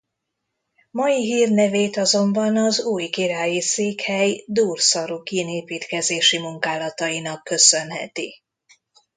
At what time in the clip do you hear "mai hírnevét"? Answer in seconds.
0.91-1.97